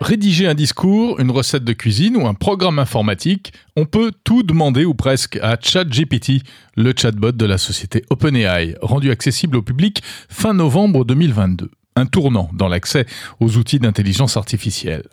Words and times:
Rédiger 0.00 0.46
un 0.46 0.54
discours, 0.54 1.20
une 1.20 1.30
recette 1.30 1.64
de 1.64 1.74
cuisine 1.74 2.16
ou 2.16 2.26
un 2.26 2.32
programme 2.32 2.78
informatique, 2.78 3.52
on 3.76 3.84
peut 3.84 4.12
tout 4.24 4.42
demander 4.42 4.86
ou 4.86 4.94
presque 4.94 5.38
à 5.42 5.58
ChatGPT, 5.60 6.42
le 6.76 6.94
chatbot 6.96 7.32
de 7.32 7.44
la 7.44 7.58
société 7.58 8.04
OpenAI, 8.08 8.76
rendu 8.80 9.10
accessible 9.10 9.58
au 9.58 9.62
public 9.62 10.02
fin 10.30 10.54
novembre 10.54 11.04
2022. 11.04 11.70
Un 11.96 12.06
tournant 12.06 12.48
dans 12.54 12.68
l'accès 12.68 13.04
aux 13.38 13.58
outils 13.58 13.78
d'intelligence 13.78 14.38
artificielle. 14.38 15.04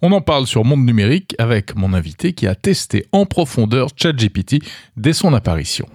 On 0.00 0.12
en 0.12 0.22
parle 0.22 0.46
sur 0.46 0.64
Monde 0.64 0.86
Numérique 0.86 1.34
avec 1.38 1.76
mon 1.76 1.92
invité 1.92 2.32
qui 2.32 2.46
a 2.46 2.54
testé 2.54 3.06
en 3.12 3.26
profondeur 3.26 3.88
ChatGPT 3.96 4.62
dès 4.96 5.12
son 5.12 5.34
apparition. 5.34 5.86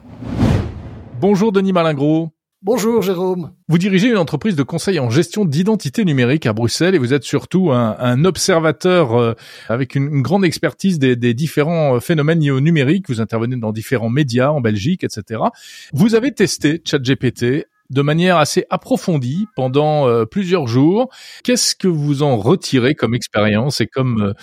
Bonjour 1.19 1.51
Denis 1.51 1.73
Malingro. 1.73 2.29
Bonjour 2.61 3.01
Jérôme. 3.01 3.51
Vous 3.67 3.79
dirigez 3.79 4.07
une 4.07 4.17
entreprise 4.17 4.55
de 4.55 4.61
conseil 4.61 4.99
en 4.99 5.09
gestion 5.09 5.45
d'identité 5.45 6.05
numérique 6.05 6.45
à 6.45 6.53
Bruxelles 6.53 6.93
et 6.93 6.99
vous 6.99 7.11
êtes 7.11 7.23
surtout 7.23 7.71
un, 7.71 8.23
observateur 8.23 9.19
euh, 9.19 9.33
avec 9.67 9.95
une, 9.95 10.21
grande 10.21 10.45
expertise 10.45 10.99
des, 10.99 11.33
différents 11.33 11.95
euh, 11.95 11.99
phénomènes 11.99 12.39
liés 12.39 12.51
au 12.51 12.61
numérique. 12.61 13.09
Vous 13.09 13.19
intervenez 13.19 13.55
dans 13.55 13.71
différents 13.71 14.09
médias 14.09 14.49
en 14.49 14.61
Belgique, 14.61 15.03
etc. 15.03 15.41
Vous 15.91 16.13
avez 16.13 16.31
testé 16.33 16.83
ChatGPT 16.85 17.65
de 17.89 18.01
manière 18.03 18.37
assez 18.37 18.65
approfondie 18.69 19.47
pendant 19.55 20.07
euh, 20.07 20.25
plusieurs 20.25 20.67
jours. 20.67 21.09
Qu'est-ce 21.43 21.75
que 21.75 21.87
vous 21.87 22.21
en 22.21 22.37
retirez 22.37 22.93
comme 22.93 23.15
expérience 23.15 23.81
et 23.81 23.87
comme 23.87 24.35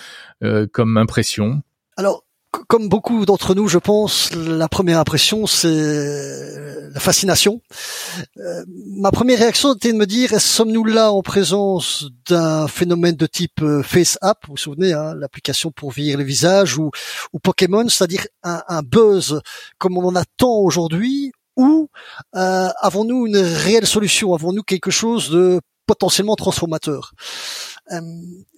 comme 0.73 0.97
impression? 0.97 1.61
Alors 1.95 2.24
comme 2.67 2.89
beaucoup 2.89 3.25
d'entre 3.25 3.55
nous, 3.55 3.67
je 3.67 3.77
pense, 3.77 4.31
la 4.33 4.67
première 4.67 4.99
impression, 4.99 5.47
c'est 5.47 6.89
la 6.93 6.99
fascination. 6.99 7.61
Euh, 8.37 8.63
ma 8.87 9.11
première 9.11 9.39
réaction 9.39 9.73
était 9.73 9.91
de 9.91 9.97
me 9.97 10.05
dire, 10.05 10.39
sommes-nous 10.39 10.85
là 10.85 11.11
en 11.11 11.21
présence 11.21 12.05
d'un 12.29 12.67
phénomène 12.67 13.15
de 13.15 13.25
type 13.25 13.61
euh, 13.61 13.83
Face 13.83 14.17
App, 14.21 14.45
vous 14.47 14.53
vous 14.53 14.57
souvenez, 14.57 14.93
hein, 14.93 15.13
l'application 15.15 15.71
pour 15.71 15.91
vieillir 15.91 16.17
le 16.17 16.23
visage, 16.23 16.77
ou, 16.77 16.91
Pokémon, 17.43 17.87
c'est-à-dire 17.89 18.25
un, 18.43 18.81
buzz 18.81 19.41
comme 19.77 19.97
on 19.97 20.05
en 20.05 20.15
attend 20.15 20.55
aujourd'hui, 20.59 21.31
ou 21.57 21.89
euh, 22.35 22.69
avons-nous 22.81 23.27
une 23.27 23.37
réelle 23.37 23.85
solution 23.85 24.33
Avons-nous 24.33 24.63
quelque 24.63 24.91
chose 24.91 25.29
de 25.29 25.59
potentiellement 25.85 26.35
transformateur? 26.35 27.11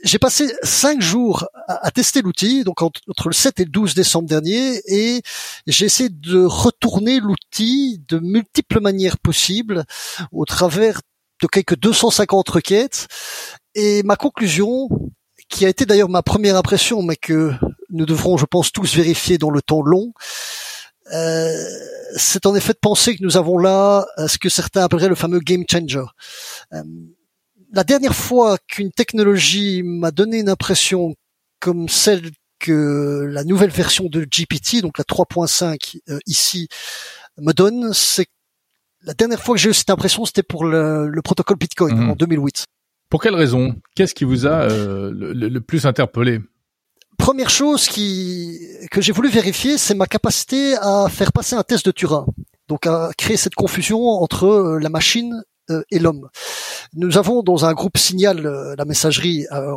J'ai 0.04 0.20
passé 0.20 0.54
cinq 0.64 1.02
jours 1.02 1.48
à, 1.68 1.92
tester 1.92 2.22
l'outil, 2.22 2.64
donc 2.64 2.82
entre, 2.82 3.28
le 3.28 3.34
7 3.34 3.60
et 3.60 3.66
le 3.66 3.70
12 3.70 3.94
décembre 3.94 4.28
dernier, 4.28 4.82
et 4.86 5.22
j'ai 5.68 5.86
essayé 5.86 6.10
de 6.10 6.44
retourner 6.44 7.20
l'outil 7.20 8.02
de 8.08 8.20
multiples 8.20 8.80
manières 8.80 9.18
possibles 9.18 9.84
au 10.32 10.46
travers 10.46 11.02
de 11.42 11.48
quelques 11.48 11.78
250 11.78 12.50
requêtes. 12.50 13.08
Et 13.76 14.02
ma 14.04 14.16
conclusion, 14.16 14.90
qui 15.50 15.66
a 15.66 15.70
été 15.70 15.86
d'ailleurs 15.86 16.10
ma 16.10 16.24
première 16.24 16.56
impression, 16.56 17.02
mais 17.02 17.16
que 17.16 17.54
nous 17.90 18.06
devrons, 18.06 18.38
je 18.38 18.46
pense, 18.46 18.72
tous 18.72 18.96
vérifier 18.96 19.38
dans 19.38 19.50
le 19.50 19.62
temps 19.62 19.82
long, 19.82 20.14
euh, 21.14 21.64
c'est 22.16 22.46
en 22.46 22.56
effet 22.56 22.74
de 22.74 22.80
penser 22.80 23.16
que 23.16 23.24
nous 23.24 23.38
avons 23.38 23.58
là 23.58 24.06
euh, 24.18 24.28
ce 24.28 24.38
que 24.38 24.50
certains 24.50 24.84
appelleraient 24.84 25.10
le 25.10 25.16
fameux 25.16 25.40
game 25.40 25.64
changer. 25.70 26.04
Euh, 26.74 26.84
la 27.72 27.84
dernière 27.84 28.16
fois 28.16 28.58
qu'une 28.68 28.92
technologie 28.92 29.84
m'a 29.84 30.12
donné 30.12 30.40
une 30.40 30.50
impression 30.50 31.16
comme 31.60 31.90
celle 31.90 32.32
que 32.60 33.28
la 33.30 33.44
nouvelle 33.44 33.70
version 33.70 34.06
de 34.06 34.24
GPT, 34.24 34.82
donc 34.82 34.98
la 34.98 35.04
3.5 35.04 36.00
euh, 36.10 36.20
ici, 36.26 36.68
me 37.40 37.54
donne, 37.54 37.94
c'est 37.94 38.28
la 39.04 39.14
dernière 39.14 39.42
fois 39.42 39.56
que 39.56 39.62
j'ai 39.62 39.70
eu 39.70 39.74
cette 39.74 39.90
impression, 39.90 40.26
c'était 40.26 40.44
pour 40.44 40.66
le, 40.66 41.12
protocole 41.24 41.58
Bitcoin 41.58 41.96
mhm. 41.96 42.10
en 42.12 42.16
2008. 42.16 42.66
Pour 43.10 43.22
quelle 43.22 43.36
raison? 43.36 43.76
Qu'est-ce 43.96 44.14
qui 44.14 44.26
vous 44.26 44.48
a 44.48 44.70
euh, 44.70 45.12
le, 45.14 45.62
plus 45.62 45.86
interpellé? 45.86 46.42
Première 47.18 47.50
chose 47.50 47.88
qui 47.88 48.60
que 48.92 49.02
j'ai 49.02 49.12
voulu 49.12 49.30
vérifier, 49.30 49.78
c'est 49.78 49.96
ma 49.96 50.06
capacité 50.06 50.76
à 50.82 51.08
faire 51.10 51.32
passer 51.32 51.56
un 51.56 51.64
test 51.64 51.86
de 51.86 51.92
Turing. 51.92 52.26
Donc 52.68 52.86
à 52.86 53.12
créer 53.18 53.38
cette 53.38 53.56
confusion 53.56 54.02
entre 54.08 54.46
euh, 54.46 54.80
la 54.80 54.90
machine 54.90 55.42
et 55.92 56.00
l'homme. 56.00 56.30
Nous 56.94 57.18
avons 57.18 57.44
dans 57.44 57.66
un 57.66 57.74
groupe 57.74 57.98
Signal, 57.98 58.46
euh, 58.46 58.76
la 58.78 58.86
messagerie, 58.86 59.46
euh, 59.52 59.76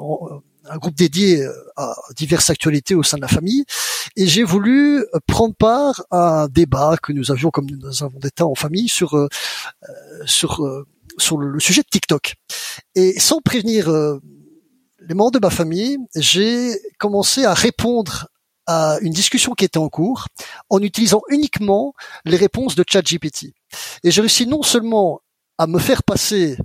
un 0.64 0.76
groupe 0.76 0.94
dédié 0.94 1.42
euh, 1.42 1.52
à 1.76 1.94
diverses 2.16 2.50
actualités 2.50 2.94
au 2.94 3.02
sein 3.02 3.16
de 3.16 3.22
la 3.22 3.28
famille, 3.28 3.64
et 4.16 4.26
j'ai 4.26 4.42
voulu 4.42 5.04
prendre 5.26 5.54
part 5.54 6.04
à 6.10 6.42
un 6.42 6.48
débat 6.48 6.96
que 7.02 7.12
nous 7.12 7.30
avions, 7.30 7.50
comme 7.50 7.66
nous 7.70 8.02
avons 8.02 8.18
des 8.18 8.30
temps 8.30 8.50
en 8.50 8.54
famille, 8.54 8.88
sur 8.88 9.28
sur 10.26 10.84
sur 11.16 11.38
le 11.38 11.60
sujet 11.60 11.82
de 11.82 11.88
TikTok. 11.88 12.34
Et 12.96 13.18
sans 13.20 13.40
prévenir 13.40 13.88
les 15.00 15.14
membres 15.14 15.30
de 15.30 15.38
ma 15.38 15.50
famille, 15.50 15.96
j'ai 16.16 16.72
commencé 16.98 17.44
à 17.44 17.54
répondre 17.54 18.28
à 18.66 18.98
une 19.00 19.12
discussion 19.12 19.54
qui 19.54 19.64
était 19.64 19.78
en 19.78 19.88
cours 19.88 20.26
en 20.70 20.80
utilisant 20.80 21.22
uniquement 21.28 21.94
les 22.24 22.36
réponses 22.36 22.74
de 22.74 22.84
ChatGPT. 22.86 23.52
Et 24.02 24.10
j'ai 24.10 24.20
réussi 24.22 24.46
non 24.46 24.62
seulement 24.62 25.20
à 25.60 25.66
me 25.66 25.78
faire 25.78 26.02
passer 26.02 26.56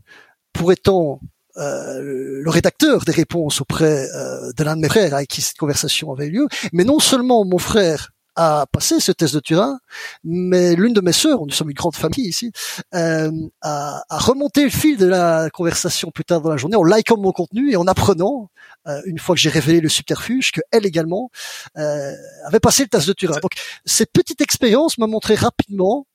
pour 0.53 0.72
étant 0.72 1.19
euh, 1.57 2.41
le 2.41 2.50
rédacteur 2.50 3.03
des 3.03 3.11
réponses 3.11 3.59
auprès 3.59 4.07
euh, 4.16 4.53
de 4.56 4.63
l'un 4.63 4.78
de 4.78 4.81
mes 4.81 4.88
frères 4.88 5.13
avec 5.13 5.28
qui 5.28 5.41
cette 5.41 5.57
conversation 5.57 6.13
avait 6.13 6.28
eu 6.28 6.31
lieu, 6.31 6.47
mais 6.72 6.85
non 6.85 7.00
seulement 7.00 7.44
mon 7.44 7.57
frère 7.57 8.11
a 8.38 8.66
passé 8.72 9.01
ce 9.01 9.11
test 9.11 9.34
de 9.34 9.41
Turin, 9.41 9.79
mais 10.23 10.75
l'une 10.75 10.94
de 10.94 11.01
mes 11.01 11.11
sœurs, 11.11 11.45
nous 11.45 11.51
sommes 11.51 11.69
une 11.69 11.75
grande 11.75 11.95
famille 11.95 12.28
ici, 12.28 12.51
euh, 12.94 13.31
a, 13.61 14.03
a, 14.09 14.17
remonté 14.17 14.63
le 14.63 14.69
fil 14.69 14.97
de 14.97 15.05
la 15.05 15.50
conversation 15.50 16.11
plus 16.11 16.23
tard 16.23 16.41
dans 16.41 16.50
la 16.50 16.57
journée 16.57 16.75
en 16.78 16.84
likant 16.84 17.17
mon 17.17 17.31
contenu 17.34 17.72
et 17.72 17.75
en 17.75 17.88
apprenant, 17.88 18.50
euh, 18.88 19.01
une 19.05 19.19
fois 19.19 19.35
que 19.35 19.41
j'ai 19.41 19.50
révélé 19.50 19.81
le 19.81 19.89
subterfuge, 19.89 20.51
que 20.51 20.61
elle 20.72 20.85
également 20.85 21.31
euh, 21.78 22.13
avait 22.45 22.59
passé 22.61 22.84
le 22.84 22.89
test 22.89 23.07
de 23.07 23.13
Turin. 23.13 23.39
Donc 23.41 23.51
cette 23.85 24.11
petite 24.13 24.41
expérience 24.41 24.97
m'a 24.97 25.07
montré 25.07 25.35
rapidement 25.35 26.07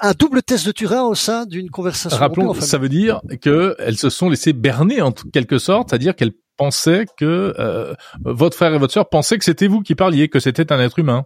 un 0.00 0.12
double 0.12 0.42
test 0.42 0.66
de 0.66 0.72
Turin 0.72 1.02
au 1.02 1.14
sein 1.14 1.46
d'une 1.46 1.70
conversation. 1.70 2.18
Rappelons, 2.18 2.54
ça 2.54 2.78
veut 2.78 2.88
dire 2.88 3.20
que 3.40 3.76
elles 3.78 3.98
se 3.98 4.10
sont 4.10 4.28
laissées 4.28 4.52
berner 4.52 5.02
en 5.02 5.12
quelque 5.12 5.58
sorte, 5.58 5.90
c'est-à-dire 5.90 6.14
qu'elles 6.16 6.34
pensaient 6.56 7.06
que 7.16 7.54
euh, 7.58 7.94
votre 8.20 8.56
frère 8.56 8.74
et 8.74 8.78
votre 8.78 8.92
sœur 8.92 9.08
pensaient 9.08 9.38
que 9.38 9.44
c'était 9.44 9.68
vous 9.68 9.80
qui 9.80 9.94
parliez, 9.94 10.28
que 10.28 10.40
c'était 10.40 10.72
un 10.72 10.80
être 10.80 10.98
humain. 10.98 11.24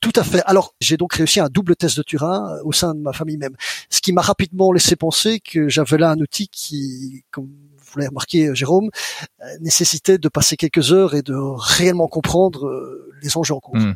Tout 0.00 0.12
à 0.16 0.24
fait. 0.24 0.42
Alors, 0.44 0.74
j'ai 0.80 0.96
donc 0.96 1.14
réussi 1.14 1.40
un 1.40 1.48
double 1.48 1.76
test 1.76 1.96
de 1.96 2.02
Turin 2.02 2.52
euh, 2.52 2.62
au 2.64 2.72
sein 2.72 2.94
de 2.94 3.00
ma 3.00 3.12
famille 3.12 3.38
même, 3.38 3.54
ce 3.88 4.00
qui 4.00 4.12
m'a 4.12 4.20
rapidement 4.20 4.72
laissé 4.72 4.96
penser 4.96 5.40
que 5.40 5.68
j'avais 5.68 5.96
là 5.96 6.10
un 6.10 6.18
outil 6.18 6.48
qui, 6.48 7.24
comme 7.30 7.46
vous 7.46 7.98
l'avez 7.98 8.08
remarqué, 8.08 8.54
Jérôme, 8.54 8.90
euh, 9.40 9.46
nécessitait 9.60 10.18
de 10.18 10.28
passer 10.28 10.56
quelques 10.56 10.92
heures 10.92 11.14
et 11.14 11.22
de 11.22 11.34
réellement 11.34 12.08
comprendre 12.08 12.68
les 13.22 13.36
enjeux 13.36 13.54
en 13.54 13.60
cours. 13.60 13.76
Hmm. 13.76 13.94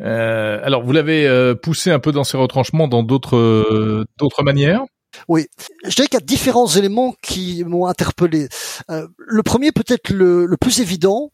Euh, 0.00 0.60
alors, 0.62 0.84
vous 0.84 0.92
l'avez 0.92 1.26
euh, 1.26 1.54
poussé 1.54 1.90
un 1.90 1.98
peu 1.98 2.12
dans 2.12 2.24
ses 2.24 2.36
retranchements 2.36 2.88
dans 2.88 3.02
d'autres 3.02 3.36
euh, 3.36 4.04
d'autres 4.18 4.42
manières? 4.42 4.82
Oui, 5.26 5.46
je 5.84 5.94
dirais 5.94 6.06
qu'il 6.06 6.18
y 6.18 6.22
a 6.22 6.26
différents 6.26 6.68
éléments 6.68 7.14
qui 7.22 7.64
m'ont 7.64 7.86
interpellé. 7.86 8.48
le 8.88 9.42
premier, 9.42 9.72
peut-être 9.72 10.10
le, 10.10 10.44
le, 10.44 10.56
plus 10.58 10.80
évident, 10.80 11.32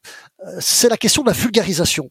c'est 0.61 0.89
la 0.89 0.97
question 0.97 1.23
de 1.23 1.29
la 1.29 1.35
vulgarisation. 1.35 2.09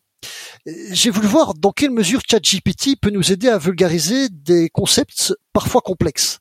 J'ai 0.92 1.10
voulu 1.10 1.28
voir 1.28 1.54
dans 1.54 1.72
quelle 1.72 1.92
mesure 1.92 2.22
ChatGPT 2.30 3.00
peut 3.02 3.10
nous 3.10 3.32
aider 3.32 3.48
à 3.48 3.58
vulgariser 3.58 4.28
des 4.30 4.70
concepts 4.70 5.34
parfois 5.52 5.82
complexes. 5.82 6.40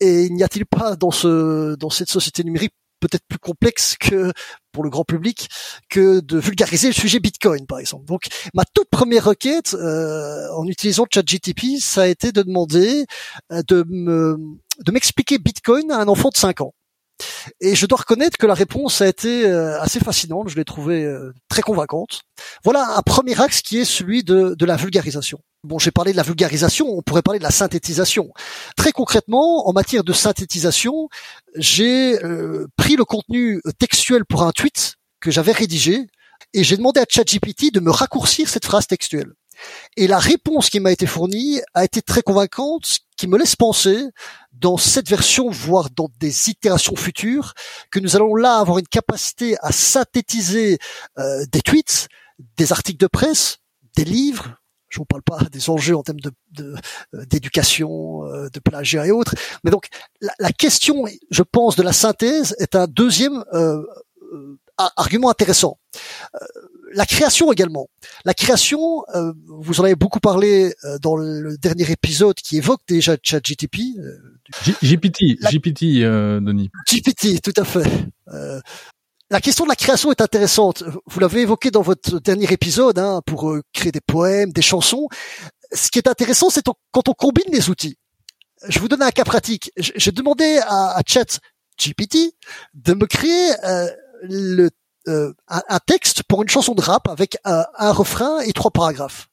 Et 0.00 0.30
n'y 0.30 0.42
a-t-il 0.42 0.64
pas 0.64 0.96
dans 0.96 1.10
ce 1.10 1.74
dans 1.74 1.90
cette 1.90 2.10
société 2.10 2.44
numérique 2.44 2.72
peut-être 3.02 3.26
plus 3.28 3.38
complexe 3.38 3.96
que 3.98 4.32
pour 4.70 4.84
le 4.84 4.90
grand 4.90 5.04
public 5.04 5.48
que 5.90 6.20
de 6.20 6.38
vulgariser 6.38 6.86
le 6.86 6.94
sujet 6.94 7.18
Bitcoin, 7.18 7.66
par 7.66 7.78
exemple. 7.78 8.06
Donc, 8.06 8.26
ma 8.54 8.64
toute 8.72 8.88
première 8.88 9.24
requête 9.24 9.74
euh, 9.74 10.48
en 10.56 10.66
utilisant 10.66 11.04
ChatGTP, 11.12 11.78
ça 11.80 12.02
a 12.02 12.06
été 12.06 12.32
de 12.32 12.42
demander 12.42 13.04
euh, 13.50 13.62
de 13.68 13.84
de 14.86 14.92
m'expliquer 14.92 15.38
Bitcoin 15.38 15.90
à 15.90 15.98
un 15.98 16.08
enfant 16.08 16.30
de 16.30 16.36
5 16.36 16.62
ans. 16.62 16.74
Et 17.60 17.74
je 17.74 17.86
dois 17.86 17.98
reconnaître 17.98 18.36
que 18.36 18.46
la 18.46 18.54
réponse 18.54 19.00
a 19.00 19.08
été 19.08 19.46
euh, 19.46 19.80
assez 19.80 20.00
fascinante, 20.00 20.48
je 20.48 20.56
l'ai 20.56 20.64
trouvée 20.64 21.04
euh, 21.04 21.32
très 21.48 21.62
convaincante. 21.62 22.22
Voilà 22.64 22.96
un 22.96 23.02
premier 23.02 23.40
axe 23.40 23.62
qui 23.62 23.78
est 23.78 23.84
celui 23.84 24.22
de, 24.22 24.54
de 24.58 24.66
la 24.66 24.76
vulgarisation. 24.76 25.40
Bon, 25.64 25.78
j'ai 25.78 25.92
parlé 25.92 26.12
de 26.12 26.16
la 26.16 26.24
vulgarisation, 26.24 26.88
on 26.88 27.02
pourrait 27.02 27.22
parler 27.22 27.38
de 27.38 27.44
la 27.44 27.50
synthétisation. 27.50 28.32
Très 28.76 28.90
concrètement, 28.90 29.68
en 29.68 29.72
matière 29.72 30.02
de 30.02 30.12
synthétisation, 30.12 31.08
j'ai 31.54 32.22
euh, 32.24 32.66
pris 32.76 32.96
le 32.96 33.04
contenu 33.04 33.60
textuel 33.78 34.24
pour 34.24 34.42
un 34.42 34.50
tweet 34.50 34.96
que 35.20 35.30
j'avais 35.30 35.52
rédigé 35.52 36.08
et 36.52 36.64
j'ai 36.64 36.76
demandé 36.76 37.00
à 37.00 37.04
ChatGPT 37.08 37.72
de 37.72 37.80
me 37.80 37.90
raccourcir 37.90 38.48
cette 38.48 38.64
phrase 38.64 38.86
textuelle. 38.88 39.32
Et 39.96 40.06
la 40.06 40.18
réponse 40.18 40.70
qui 40.70 40.80
m'a 40.80 40.90
été 40.92 41.06
fournie 41.06 41.60
a 41.74 41.84
été 41.84 42.02
très 42.02 42.22
convaincante, 42.22 43.00
qui 43.16 43.28
me 43.28 43.38
laisse 43.38 43.54
penser, 43.54 44.02
dans 44.62 44.76
cette 44.76 45.08
version, 45.08 45.50
voire 45.50 45.90
dans 45.90 46.08
des 46.20 46.48
itérations 46.48 46.96
futures, 46.96 47.52
que 47.90 47.98
nous 47.98 48.16
allons 48.16 48.34
là 48.34 48.58
avoir 48.58 48.78
une 48.78 48.86
capacité 48.86 49.56
à 49.60 49.72
synthétiser 49.72 50.78
euh, 51.18 51.44
des 51.50 51.60
tweets, 51.60 52.08
des 52.56 52.72
articles 52.72 52.98
de 52.98 53.08
presse, 53.08 53.58
des 53.96 54.04
livres, 54.04 54.56
Je 54.88 54.98
vous 54.98 55.04
parle 55.04 55.22
pas 55.22 55.38
des 55.50 55.68
enjeux 55.68 55.96
en 55.96 56.02
termes 56.02 56.20
de 56.20 56.32
d'éducation, 57.24 58.24
de, 58.54 58.60
plagiat 58.60 59.06
et 59.06 59.10
autres. 59.10 59.34
Mais 59.64 59.70
donc 59.70 59.86
la, 60.20 60.34
la, 60.38 60.52
question, 60.52 61.06
je 61.30 61.42
pense, 61.42 61.76
de 61.76 61.82
la 61.82 61.92
synthèse 61.92 62.54
est 62.58 62.74
un 62.76 62.86
deuxième 62.86 63.42
argument 64.96 65.30
intéressant. 65.30 65.78
la 66.94 67.06
création 67.06 67.52
également. 67.52 67.88
La 68.24 68.34
création, 68.34 69.04
vous 69.46 69.80
en 69.80 69.84
avez 69.84 69.94
beaucoup 69.94 70.20
parlé 70.20 70.74
dans 71.00 71.16
le 71.16 71.56
dernier 71.58 71.90
épisode 71.90 72.34
qui 72.34 72.58
évoque 72.58 72.80
déjà 72.86 73.16
ChatGTP. 73.22 73.96
GPT, 74.82 75.38
GPT, 75.50 75.82
Denis. 76.42 76.70
GPT, 76.88 77.40
tout 77.42 77.54
à 77.56 77.64
fait. 77.64 77.88
La 79.32 79.40
question 79.40 79.64
de 79.64 79.70
la 79.70 79.76
création 79.76 80.10
est 80.10 80.20
intéressante. 80.20 80.84
Vous 81.06 81.18
l'avez 81.18 81.40
évoqué 81.40 81.70
dans 81.70 81.80
votre 81.80 82.20
dernier 82.20 82.52
épisode, 82.52 82.98
hein, 82.98 83.22
pour 83.24 83.50
euh, 83.50 83.62
créer 83.72 83.90
des 83.90 84.02
poèmes, 84.02 84.52
des 84.52 84.60
chansons. 84.60 85.08
Ce 85.72 85.90
qui 85.90 85.98
est 85.98 86.06
intéressant, 86.06 86.50
c'est 86.50 86.66
quand 86.90 87.08
on 87.08 87.14
combine 87.14 87.50
les 87.50 87.70
outils. 87.70 87.96
Je 88.68 88.78
vous 88.78 88.88
donne 88.88 89.00
un 89.00 89.10
cas 89.10 89.24
pratique. 89.24 89.72
J'ai 89.78 90.12
demandé 90.12 90.60
à, 90.66 91.00
Chat 91.06 91.40
GPT 91.82 92.34
de 92.74 92.92
me 92.92 93.06
créer 93.06 93.52
euh, 93.64 93.88
le, 94.22 94.70
euh, 95.08 95.32
un, 95.48 95.78
texte 95.86 96.22
pour 96.22 96.42
une 96.42 96.48
chanson 96.48 96.74
de 96.74 96.80
rap 96.80 97.08
avec 97.08 97.36
un 97.44 97.92
refrain 97.92 98.40
et 98.40 98.52
trois 98.52 98.70
paragraphes 98.70 99.28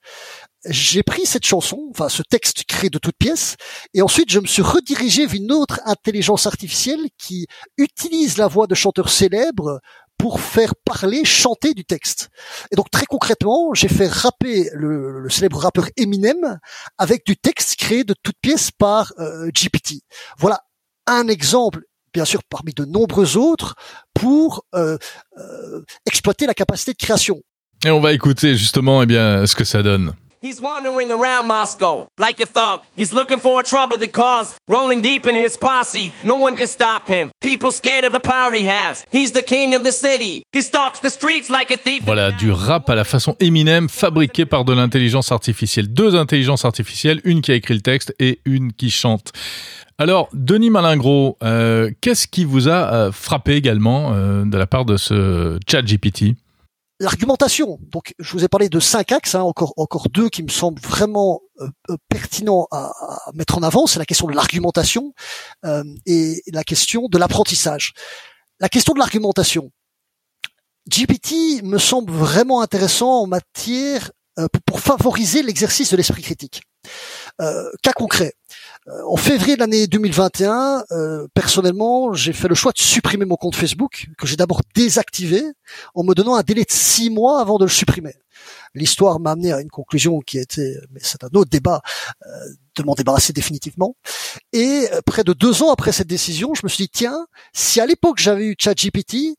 j'ai 0.65 1.03
pris 1.03 1.25
cette 1.25 1.45
chanson, 1.45 1.87
enfin 1.91 2.09
ce 2.09 2.21
texte 2.21 2.65
créé 2.65 2.89
de 2.89 2.97
toutes 2.97 3.17
pièces, 3.17 3.55
et 3.93 4.01
ensuite 4.01 4.31
je 4.31 4.39
me 4.39 4.45
suis 4.45 4.61
redirigé 4.61 5.25
vers 5.25 5.35
une 5.35 5.51
autre 5.51 5.79
intelligence 5.85 6.47
artificielle 6.47 7.07
qui 7.17 7.47
utilise 7.77 8.37
la 8.37 8.47
voix 8.47 8.67
de 8.67 8.75
chanteurs 8.75 9.09
célèbres 9.09 9.79
pour 10.17 10.41
faire 10.41 10.73
parler, 10.83 11.23
chanter 11.23 11.73
du 11.73 11.85
texte. 11.85 12.29
Et 12.71 12.75
donc 12.75 12.91
très 12.91 13.05
concrètement, 13.05 13.73
j'ai 13.73 13.87
fait 13.87 14.07
rapper 14.07 14.69
le, 14.73 15.29
célèbre 15.29 15.59
rappeur 15.59 15.87
Eminem 15.95 16.59
avec 16.97 17.25
du 17.25 17.37
texte 17.37 17.77
créé 17.77 18.03
de 18.03 18.13
toutes 18.21 18.37
pièces 18.41 18.69
par 18.71 19.13
euh, 19.19 19.49
GPT. 19.51 20.01
Voilà 20.37 20.61
un 21.07 21.29
exemple 21.29 21.85
bien 22.19 22.25
sûr 22.25 22.41
parmi 22.49 22.73
de 22.73 22.83
nombreux 22.83 23.37
autres 23.37 23.75
pour 24.13 24.65
euh, 24.75 24.97
euh, 25.37 25.81
exploiter 26.05 26.47
la 26.47 26.53
capacité 26.53 26.91
de 26.91 26.97
création. 26.97 27.39
Et 27.85 27.91
on 27.91 28.01
va 28.01 28.11
écouter 28.11 28.57
justement 28.57 29.01
eh 29.01 29.05
bien 29.05 29.47
ce 29.47 29.55
que 29.55 29.63
ça 29.63 29.81
donne. 29.81 30.13
He's 30.41 30.61
wandering 30.61 31.11
around 31.11 31.47
Moscow 31.47 32.07
like 32.17 32.39
a 32.39 32.45
thug. 32.45 32.81
He's 32.95 33.11
looking 33.11 33.39
for 33.39 33.59
a 33.59 33.63
trouble 33.63 33.97
to 33.97 34.07
cause, 34.07 34.55
rolling 34.69 35.01
deep 35.01 35.27
in 35.27 35.35
his 35.35 35.57
posse. 35.57 36.13
No 36.23 36.35
one 36.35 36.55
can 36.55 36.67
stop 36.67 37.09
him. 37.09 37.29
People 37.41 37.71
scared 37.71 38.05
of 38.05 38.13
the 38.13 38.21
power 38.21 38.53
he 38.53 38.65
has. 38.65 39.05
He's 39.11 39.33
the 39.33 39.41
king 39.41 39.75
of 39.75 39.83
the 39.83 39.91
city. 39.91 40.43
He 40.53 40.61
stalks 40.61 41.01
the 41.01 41.09
streets 41.09 41.49
like 41.49 41.71
a 41.71 41.77
thief. 41.77 42.03
Voilà, 42.05 42.31
du 42.31 42.51
rap 42.51 42.89
à 42.89 42.95
la 42.95 43.03
façon 43.03 43.35
Eminem, 43.41 43.89
fabriqué 43.89 44.45
par 44.45 44.63
de 44.63 44.73
l'intelligence 44.73 45.33
artificielle. 45.33 45.87
Deux 45.89 46.15
intelligences 46.15 46.63
artificielles, 46.63 47.19
une 47.25 47.41
qui 47.41 47.51
a 47.51 47.55
écrit 47.55 47.73
le 47.73 47.81
texte 47.81 48.15
et 48.19 48.39
une 48.45 48.71
qui 48.71 48.91
chante. 48.91 49.33
Alors, 50.01 50.29
Denis 50.31 50.69
Malingro, 50.69 51.37
euh, 51.43 51.91
qu'est-ce 51.99 52.25
qui 52.25 52.45
vous 52.45 52.69
a 52.69 52.93
euh, 52.93 53.11
frappé 53.11 53.55
également 53.55 54.13
euh, 54.13 54.45
de 54.45 54.57
la 54.57 54.65
part 54.65 54.85
de 54.85 54.95
ce 54.95 55.59
chat 55.69 55.81
GPT 55.81 56.37
L'argumentation. 57.01 57.79
Donc, 57.81 58.13
je 58.17 58.31
vous 58.31 58.45
ai 58.45 58.47
parlé 58.47 58.69
de 58.69 58.79
cinq 58.79 59.11
axes, 59.11 59.35
hein, 59.35 59.41
encore 59.41 59.73
encore 59.75 60.07
deux 60.07 60.29
qui 60.29 60.41
me 60.41 60.47
semblent 60.47 60.81
vraiment 60.81 61.41
pertinents 62.07 62.69
à, 62.71 62.93
mettre 63.33 63.57
en 63.57 63.61
avant. 63.63 63.87
C'est 63.87 63.99
la 63.99 64.05
question 64.05 64.27
de 64.27 64.35
l'argumentation 64.35 65.13
et 66.05 66.41
la 66.51 66.63
question 66.63 67.07
de 67.09 67.17
l'apprentissage. 67.17 67.93
La 68.59 68.67
question 68.67 68.93
de 68.93 68.99
l'argumentation. 68.99 69.71
GPT 70.89 71.61
me 71.63 71.77
semble 71.77 72.11
vraiment 72.11 72.61
intéressant 72.61 73.21
en 73.21 73.27
matière 73.27 74.11
pour 74.65 74.81
favoriser 74.81 75.41
l'exercice 75.41 75.91
de 75.91 75.97
l'esprit 75.97 76.21
critique. 76.21 76.63
Cas 77.81 77.93
concret. 77.93 78.33
Euh, 78.87 79.03
en 79.07 79.17
février 79.17 79.55
de 79.55 79.59
l'année 79.59 79.87
2021, 79.87 80.83
euh, 80.91 81.27
personnellement, 81.33 82.13
j'ai 82.13 82.33
fait 82.33 82.47
le 82.47 82.55
choix 82.55 82.71
de 82.71 82.79
supprimer 82.79 83.25
mon 83.25 83.35
compte 83.35 83.55
Facebook, 83.55 84.07
que 84.17 84.25
j'ai 84.25 84.35
d'abord 84.35 84.61
désactivé, 84.73 85.43
en 85.95 86.03
me 86.03 86.13
donnant 86.13 86.35
un 86.35 86.41
délai 86.41 86.63
de 86.63 86.71
six 86.71 87.09
mois 87.09 87.41
avant 87.41 87.57
de 87.57 87.65
le 87.65 87.69
supprimer. 87.69 88.15
L'histoire 88.73 89.19
m'a 89.19 89.31
amené 89.31 89.51
à 89.51 89.59
une 89.59 89.69
conclusion 89.69 90.21
qui 90.21 90.39
était, 90.39 90.77
mais 90.91 91.01
c'est 91.03 91.23
un 91.23 91.29
autre 91.33 91.49
débat, 91.49 91.81
euh, 92.25 92.29
de 92.77 92.83
m'en 92.83 92.95
débarrasser 92.95 93.33
définitivement. 93.33 93.95
Et 94.53 94.87
près 95.05 95.23
de 95.23 95.33
deux 95.33 95.61
ans 95.61 95.71
après 95.71 95.91
cette 95.91 96.07
décision, 96.07 96.53
je 96.53 96.61
me 96.63 96.69
suis 96.69 96.85
dit, 96.85 96.89
tiens, 96.89 97.27
si 97.53 97.81
à 97.81 97.85
l'époque 97.85 98.19
j'avais 98.19 98.45
eu 98.45 98.55
ChatGPT, 98.57 99.35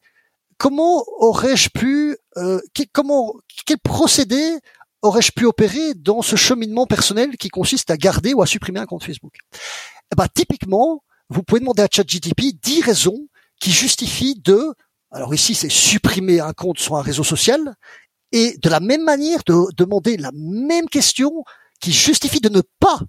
comment 0.59 1.03
aurais-je 1.19 1.71
pu, 1.71 2.19
comment, 2.93 3.35
quel 3.65 3.79
procédé 3.79 4.59
aurais-je 5.03 5.33
pu 5.33 5.47
opérer 5.47 5.95
dans 5.95 6.23
ce 6.23 6.37
cheminement 6.37 6.87
personnel 6.87 7.37
qui 7.37 7.49
consiste 7.49 7.91
à 7.91 7.97
garder 7.97 8.35
ou 8.35 8.43
à 8.43 8.47
supprimer 8.47 8.81
un 8.81 8.87
compte 8.87 9.05
Facebook? 9.05 9.35
Eh 10.13 10.17
ben, 10.17 10.27
Typiquement, 10.35 11.03
vous 11.29 11.43
pouvez 11.43 11.61
demander 11.61 11.83
à 11.83 11.89
ChatGTP 11.91 12.57
10 12.63 12.83
raisons 12.83 13.29
qui 13.61 13.71
justifient 13.71 14.41
de, 14.43 14.75
alors 15.11 15.35
ici 15.35 15.55
c'est 15.55 15.71
supprimer 15.71 16.41
un 16.41 16.53
compte 16.53 16.79
sur 16.79 16.97
un 16.97 17.03
réseau 17.03 17.25
social, 17.25 17.75
et 18.33 18.57
de 18.63 18.69
la 18.69 18.81
même 18.81 19.03
manière 19.03 19.41
de 19.47 19.73
demander 19.77 20.17
la 20.17 20.31
même 20.35 20.89
question 20.89 21.45
qui 21.81 21.93
justifie 21.93 22.41
de 22.41 22.49
ne 22.49 22.63
pas 22.79 23.01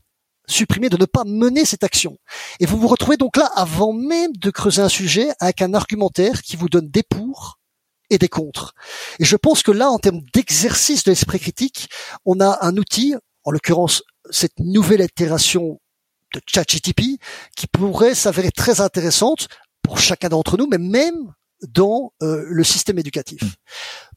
supprimer, 0.48 0.90
de 0.90 0.98
ne 0.98 1.06
pas 1.06 1.24
mener 1.26 1.66
cette 1.66 1.84
action. 1.84 2.18
Et 2.60 2.66
vous 2.66 2.78
vous 2.78 2.88
retrouvez 2.88 3.18
donc 3.18 3.38
là, 3.38 3.46
avant 3.56 3.94
même 3.94 4.32
de 4.36 4.50
creuser 4.50 4.82
un 4.82 4.90
sujet, 4.90 5.30
avec 5.40 5.62
un 5.62 5.74
argumentaire 5.74 6.42
qui 6.42 6.56
vous 6.56 6.70
donne 6.70 6.90
des 6.90 7.04
pour 7.04 7.60
et 8.12 8.18
des 8.18 8.30
contres. 8.30 8.76
Et 9.20 9.26
je 9.26 9.36
pense 9.36 9.64
que 9.64 9.72
là, 9.72 9.90
en 9.90 9.98
termes 9.98 10.22
d'exercice 10.34 11.04
de 11.04 11.12
l'esprit 11.12 11.40
critique, 11.40 11.90
on 12.26 12.40
a 12.40 12.60
un 12.62 12.78
outil, 12.78 13.16
en 13.44 13.52
l'occurrence 13.52 14.04
cette 14.30 14.60
nouvelle 14.60 15.02
itération 15.02 15.80
de 16.36 16.42
ChatGTP, 16.46 17.20
qui 17.56 17.68
pourrait 17.68 18.14
s'avérer 18.14 18.52
très 18.52 18.82
intéressante 18.82 19.48
pour 19.82 19.98
chacun 20.00 20.30
d'entre 20.30 20.58
nous, 20.58 20.68
mais 20.68 20.78
même 20.78 21.34
dans 21.68 22.14
euh, 22.22 22.44
le 22.46 22.64
système 22.64 23.00
éducatif. 23.00 23.42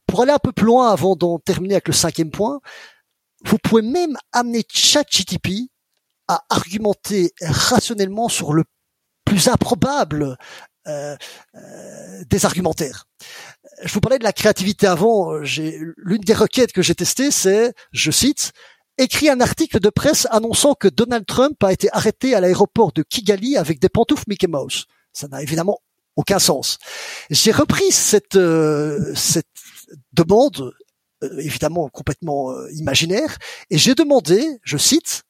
Pour 0.07 0.21
aller 0.21 0.31
un 0.31 0.39
peu 0.39 0.51
plus 0.51 0.65
loin 0.65 0.91
avant 0.91 1.15
d'en 1.15 1.39
terminer 1.39 1.75
avec 1.75 1.87
le 1.87 1.93
cinquième 1.93 2.31
point, 2.31 2.59
vous 3.45 3.57
pouvez 3.57 3.81
même 3.81 4.17
amener 4.33 4.63
ChatGTP 4.69 5.69
à 6.27 6.43
argumenter 6.49 7.31
rationnellement 7.41 8.29
sur 8.29 8.53
le 8.53 8.63
plus 9.25 9.47
improbable 9.47 10.37
euh, 10.87 11.17
euh, 11.55 12.23
des 12.29 12.45
argumentaires. 12.45 13.07
Je 13.83 13.93
vous 13.93 13.99
parlais 13.99 14.19
de 14.19 14.23
la 14.23 14.33
créativité 14.33 14.87
avant. 14.87 15.33
L'une 15.37 16.21
des 16.21 16.33
requêtes 16.33 16.71
que 16.71 16.81
j'ai 16.81 16.95
testées, 16.95 17.31
c'est, 17.31 17.73
je 17.91 18.11
cite, 18.11 18.51
écrit 18.97 19.29
un 19.29 19.41
article 19.41 19.79
de 19.79 19.89
presse 19.89 20.27
annonçant 20.31 20.73
que 20.73 20.87
Donald 20.87 21.25
Trump 21.25 21.61
a 21.63 21.73
été 21.73 21.89
arrêté 21.91 22.35
à 22.35 22.39
l'aéroport 22.39 22.93
de 22.93 23.03
Kigali 23.03 23.57
avec 23.57 23.79
des 23.79 23.89
pantoufles 23.89 24.25
Mickey 24.27 24.47
Mouse. 24.47 24.85
Ça 25.11 25.27
n'a 25.27 25.41
évidemment 25.41 25.79
aucun 26.15 26.39
sens. 26.39 26.77
J'ai 27.29 27.51
repris 27.51 27.91
cette 27.91 28.35
euh, 28.35 29.13
cette 29.15 29.47
demande 30.13 30.73
évidemment 31.39 31.89
complètement 31.89 32.53
imaginaire 32.73 33.37
et 33.69 33.77
j'ai 33.77 33.95
demandé, 33.95 34.59
je 34.63 34.77
cite, 34.77 35.23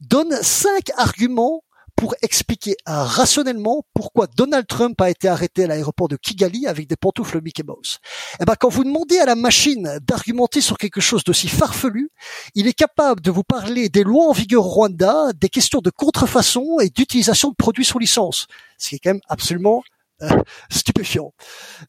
donne 0.00 0.32
cinq 0.42 0.90
arguments 0.96 1.62
pour 1.98 2.14
expliquer 2.22 2.76
rationnellement 2.86 3.84
pourquoi 3.92 4.28
Donald 4.28 4.68
Trump 4.68 5.00
a 5.00 5.10
été 5.10 5.26
arrêté 5.26 5.64
à 5.64 5.66
l'aéroport 5.66 6.06
de 6.06 6.14
Kigali 6.14 6.68
avec 6.68 6.86
des 6.86 6.94
pantoufles 6.94 7.42
Mickey 7.42 7.64
Mouse. 7.64 7.98
Eh 8.40 8.44
ben, 8.44 8.54
quand 8.58 8.68
vous 8.68 8.84
demandez 8.84 9.18
à 9.18 9.26
la 9.26 9.34
machine 9.34 9.98
d'argumenter 10.06 10.60
sur 10.60 10.78
quelque 10.78 11.00
chose 11.00 11.24
d'aussi 11.24 11.48
farfelu, 11.48 12.10
il 12.54 12.68
est 12.68 12.72
capable 12.72 13.20
de 13.20 13.32
vous 13.32 13.42
parler 13.42 13.88
des 13.88 14.04
lois 14.04 14.28
en 14.28 14.32
vigueur 14.32 14.64
au 14.64 14.68
Rwanda, 14.68 15.32
des 15.34 15.48
questions 15.48 15.80
de 15.80 15.90
contrefaçon 15.90 16.78
et 16.78 16.88
d'utilisation 16.88 17.50
de 17.50 17.56
produits 17.56 17.84
sous 17.84 17.98
licence, 17.98 18.46
ce 18.78 18.90
qui 18.90 18.94
est 18.94 19.00
quand 19.00 19.14
même 19.14 19.20
absolument 19.28 19.82
euh, 20.22 20.30
stupéfiant. 20.70 21.32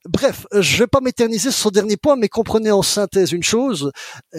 Bref, 0.06 0.48
je 0.54 0.78
vais 0.78 0.88
pas 0.88 1.02
m'éterniser 1.02 1.52
sur 1.52 1.70
ce 1.70 1.74
dernier 1.74 1.98
point, 1.98 2.16
mais 2.16 2.30
comprenez 2.30 2.72
en 2.72 2.82
synthèse 2.82 3.32
une 3.32 3.44
chose, 3.44 3.92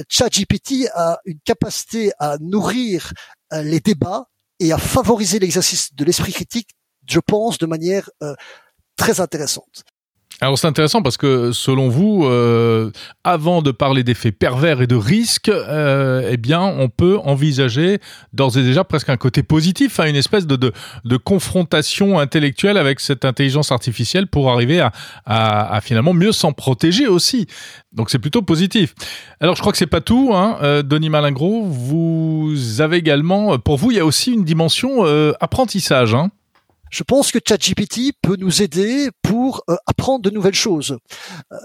ChatGPT 0.09 0.89
a 0.95 1.21
une 1.27 1.39
capacité 1.45 2.11
à 2.19 2.39
nourrir 2.41 3.13
euh, 3.53 3.63
les 3.63 3.79
débats 3.79 4.27
et 4.61 4.73
à 4.73 4.79
favoriser 4.79 5.39
l'exercice 5.39 5.95
de 5.95 6.05
l'esprit 6.05 6.33
critique, 6.33 6.71
je 7.09 7.19
pense, 7.19 7.59
de 7.59 7.67
manière 7.67 8.11
euh, 8.23 8.35
très 8.97 9.21
intéressante. 9.21 9.85
Alors 10.43 10.59
c'est 10.59 10.67
intéressant 10.67 11.03
parce 11.03 11.19
que 11.19 11.53
selon 11.53 11.91
vous, 11.91 12.25
euh, 12.25 12.91
avant 13.25 13.61
de 13.61 13.73
parler 13.73 14.03
d'effets 14.05 14.33
pervers 14.33 14.81
et 14.81 14.87
de 14.87 14.97
risques, 14.97 15.51
euh, 15.51 16.31
eh 16.33 16.39
bien 16.39 16.63
on 16.63 16.89
peut 16.89 17.19
envisager 17.23 18.01
d'ores 18.33 18.57
et 18.57 18.63
déjà 18.63 18.83
presque 18.83 19.11
un 19.11 19.19
côté 19.19 19.43
positif, 19.43 20.01
hein, 20.01 20.07
une 20.07 20.17
espèce 20.17 20.47
de, 20.47 20.57
de, 20.57 21.17
confrontation 21.19 22.19
intellectuelle 22.19 22.79
avec 22.79 23.01
cette 23.01 23.27
intelligence 23.27 23.71
artificielle 23.71 24.29
pour 24.29 24.51
arriver 24.51 24.81
à, 24.81 24.93
à, 25.27 25.75
à 25.75 25.81
finalement 25.83 26.15
mieux 26.15 26.33
s'en 26.33 26.55
protéger 26.55 27.07
aussi. 27.07 27.47
Donc 27.93 28.09
c'est 28.09 28.19
plutôt 28.19 28.41
positif. 28.41 28.95
Alors 29.41 29.57
je 29.57 29.61
crois 29.61 29.73
que 29.73 29.79
c'est 29.79 29.87
pas 29.87 30.01
tout, 30.01 30.31
hein, 30.33 30.57
euh, 30.63 30.83
Denis 30.83 31.11
Malingro. 31.11 31.65
Vous 31.65 32.81
avez 32.81 32.97
également, 32.97 33.59
pour 33.59 33.77
vous, 33.77 33.91
il 33.91 33.99
y 33.99 34.01
a 34.01 34.07
aussi 34.07 34.33
une 34.33 34.45
dimension 34.45 35.05
euh, 35.05 35.33
apprentissage. 35.41 36.15
Hein 36.15 36.31
je 36.91 37.03
pense 37.03 37.33
que 37.33 37.39
ChatGPT 37.47 38.13
peut 38.23 38.37
nous 38.37 38.63
aider 38.63 39.11
pour 39.23 39.63
euh, 39.69 39.77
apprendre 39.87 40.23
de 40.23 40.31
nouvelles 40.31 40.55
choses. 40.55 40.99
Euh, 41.53 41.57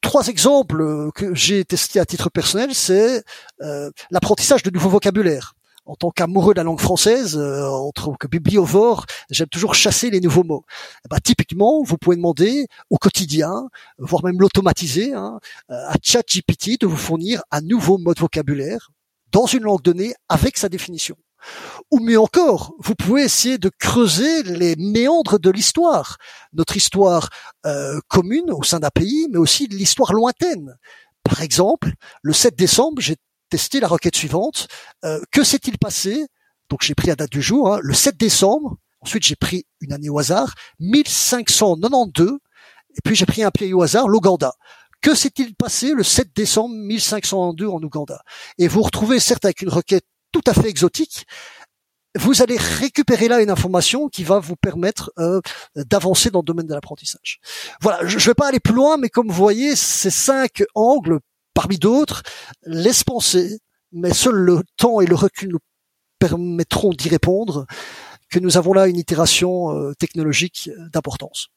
trois 0.00 0.28
exemples 0.28 1.10
que 1.14 1.34
j'ai 1.34 1.64
testés 1.64 2.00
à 2.00 2.06
titre 2.06 2.28
personnel, 2.30 2.74
c'est 2.74 3.22
l'apprentissage 4.10 4.62
de 4.62 4.70
nouveaux 4.70 4.90
vocabulaires 4.90 5.54
en 5.84 5.96
tant 5.96 6.10
qu'amoureux 6.10 6.54
de 6.54 6.58
la 6.58 6.64
langue 6.64 6.80
française, 6.80 7.36
euh, 7.36 7.66
en 7.66 7.90
tant 7.90 8.14
que 8.14 8.26
bibliovore, 8.26 9.06
j'aime 9.30 9.48
toujours 9.48 9.74
chasser 9.74 10.10
les 10.10 10.20
nouveaux 10.20 10.44
mots. 10.44 10.64
Bah, 11.10 11.18
typiquement, 11.22 11.82
vous 11.82 11.98
pouvez 11.98 12.16
demander 12.16 12.66
au 12.90 12.98
quotidien, 12.98 13.68
voire 13.98 14.24
même 14.24 14.40
l'automatiser, 14.40 15.12
hein, 15.12 15.40
euh, 15.70 15.88
à 15.88 15.94
ChatGPT 16.00 16.80
de 16.80 16.86
vous 16.86 16.96
fournir 16.96 17.42
un 17.50 17.60
nouveau 17.60 17.98
mot 17.98 18.14
de 18.14 18.20
vocabulaire 18.20 18.90
dans 19.32 19.46
une 19.46 19.64
langue 19.64 19.82
donnée 19.82 20.14
avec 20.28 20.56
sa 20.56 20.68
définition. 20.68 21.16
Ou 21.90 22.00
mieux 22.00 22.20
encore, 22.20 22.74
vous 22.78 22.94
pouvez 22.94 23.22
essayer 23.22 23.58
de 23.58 23.70
creuser 23.78 24.42
les 24.42 24.76
méandres 24.76 25.38
de 25.38 25.50
l'histoire, 25.50 26.16
notre 26.52 26.76
histoire 26.76 27.28
euh, 27.66 28.00
commune 28.08 28.50
au 28.50 28.62
sein 28.62 28.80
d'un 28.80 28.90
pays, 28.90 29.28
mais 29.30 29.38
aussi 29.38 29.66
l'histoire 29.66 30.12
lointaine. 30.12 30.76
Par 31.24 31.42
exemple, 31.42 31.92
le 32.22 32.32
7 32.32 32.56
décembre, 32.56 33.00
j'ai 33.00 33.16
tester 33.52 33.80
la 33.80 33.88
requête 33.88 34.16
suivante. 34.16 34.66
Euh, 35.04 35.20
que 35.30 35.44
s'est-il 35.44 35.76
passé? 35.78 36.26
Donc 36.70 36.80
j'ai 36.82 36.94
pris 36.94 37.08
la 37.08 37.16
date 37.16 37.30
du 37.30 37.42
jour, 37.42 37.72
hein, 37.72 37.78
le 37.82 37.92
7 37.92 38.16
décembre. 38.16 38.78
Ensuite 39.00 39.24
j'ai 39.24 39.36
pris 39.36 39.66
une 39.82 39.92
année 39.92 40.08
au 40.08 40.18
hasard, 40.18 40.54
1592. 40.80 42.38
Et 42.96 43.00
puis 43.04 43.14
j'ai 43.14 43.26
pris 43.26 43.42
un 43.42 43.50
pays 43.50 43.74
au 43.74 43.82
hasard, 43.82 44.08
l'Ouganda. 44.08 44.54
Que 45.02 45.14
s'est-il 45.14 45.54
passé 45.54 45.92
le 45.92 46.02
7 46.02 46.28
décembre 46.34 46.74
1592 46.74 47.68
en 47.68 47.82
Ouganda? 47.82 48.22
Et 48.56 48.68
vous 48.68 48.80
retrouvez 48.80 49.20
certes 49.20 49.44
avec 49.44 49.60
une 49.60 49.68
requête 49.68 50.06
tout 50.32 50.42
à 50.46 50.54
fait 50.54 50.68
exotique, 50.68 51.26
vous 52.18 52.42
allez 52.42 52.56
récupérer 52.56 53.28
là 53.28 53.40
une 53.40 53.50
information 53.50 54.08
qui 54.08 54.24
va 54.24 54.38
vous 54.38 54.56
permettre 54.56 55.12
euh, 55.18 55.40
d'avancer 55.76 56.30
dans 56.30 56.40
le 56.40 56.44
domaine 56.44 56.66
de 56.66 56.74
l'apprentissage. 56.74 57.40
Voilà, 57.80 58.06
je 58.06 58.16
ne 58.16 58.22
vais 58.22 58.34
pas 58.34 58.48
aller 58.48 58.60
plus 58.60 58.74
loin, 58.74 58.96
mais 58.96 59.08
comme 59.08 59.28
vous 59.28 59.34
voyez, 59.34 59.76
ces 59.76 60.10
cinq 60.10 60.62
angles 60.74 61.20
parmi 61.54 61.78
d'autres, 61.78 62.22
laisse 62.64 63.04
penser, 63.04 63.60
mais 63.92 64.12
seul 64.12 64.34
le 64.34 64.60
temps 64.76 65.00
et 65.00 65.06
le 65.06 65.14
recul 65.14 65.50
nous 65.50 65.58
permettront 66.18 66.90
d'y 66.90 67.08
répondre, 67.08 67.66
que 68.30 68.38
nous 68.38 68.56
avons 68.56 68.72
là 68.72 68.86
une 68.86 68.96
itération 68.96 69.76
euh, 69.76 69.94
technologique 69.94 70.70
d'importance. 70.92 71.48